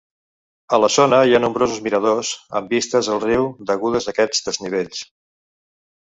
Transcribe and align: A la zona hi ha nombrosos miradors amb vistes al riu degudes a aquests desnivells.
A 0.75 0.77
la 0.83 0.87
zona 0.93 1.17
hi 1.25 1.35
ha 1.37 1.41
nombrosos 1.41 1.83
miradors 1.87 2.31
amb 2.59 2.73
vistes 2.75 3.09
al 3.15 3.21
riu 3.25 3.45
degudes 3.73 4.07
a 4.09 4.11
aquests 4.15 4.41
desnivells. 4.47 5.03